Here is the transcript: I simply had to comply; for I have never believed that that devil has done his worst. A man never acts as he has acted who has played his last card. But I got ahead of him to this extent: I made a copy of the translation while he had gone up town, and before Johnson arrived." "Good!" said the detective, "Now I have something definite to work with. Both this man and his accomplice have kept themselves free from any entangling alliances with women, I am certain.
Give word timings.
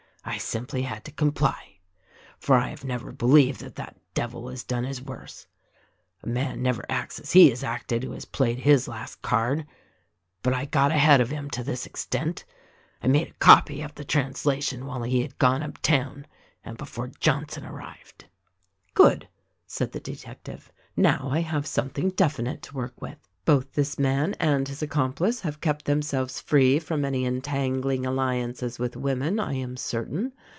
I 0.23 0.37
simply 0.37 0.83
had 0.83 1.03
to 1.05 1.11
comply; 1.11 1.79
for 2.37 2.55
I 2.55 2.67
have 2.67 2.83
never 2.85 3.11
believed 3.11 3.61
that 3.61 3.73
that 3.75 3.97
devil 4.13 4.49
has 4.49 4.63
done 4.63 4.83
his 4.83 5.01
worst. 5.01 5.47
A 6.21 6.27
man 6.29 6.61
never 6.61 6.85
acts 6.89 7.17
as 7.19 7.31
he 7.31 7.49
has 7.49 7.63
acted 7.63 8.03
who 8.03 8.11
has 8.11 8.23
played 8.25 8.59
his 8.59 8.87
last 8.87 9.23
card. 9.23 9.65
But 10.43 10.53
I 10.53 10.65
got 10.65 10.91
ahead 10.91 11.21
of 11.21 11.31
him 11.31 11.49
to 11.49 11.63
this 11.63 11.87
extent: 11.87 12.45
I 13.01 13.07
made 13.07 13.29
a 13.29 13.33
copy 13.43 13.81
of 13.81 13.95
the 13.95 14.05
translation 14.05 14.85
while 14.85 15.01
he 15.01 15.23
had 15.23 15.39
gone 15.39 15.63
up 15.63 15.79
town, 15.81 16.27
and 16.63 16.77
before 16.77 17.07
Johnson 17.19 17.65
arrived." 17.65 18.25
"Good!" 18.93 19.27
said 19.65 19.91
the 19.91 19.99
detective, 19.99 20.71
"Now 20.95 21.29
I 21.31 21.39
have 21.39 21.65
something 21.65 22.11
definite 22.11 22.61
to 22.63 22.75
work 22.75 23.01
with. 23.01 23.17
Both 23.43 23.73
this 23.73 23.97
man 23.97 24.35
and 24.39 24.67
his 24.67 24.83
accomplice 24.83 25.41
have 25.41 25.61
kept 25.61 25.85
themselves 25.85 26.39
free 26.39 26.77
from 26.77 27.03
any 27.03 27.25
entangling 27.25 28.05
alliances 28.05 28.77
with 28.77 28.95
women, 28.95 29.39
I 29.39 29.53
am 29.53 29.77
certain. 29.77 30.33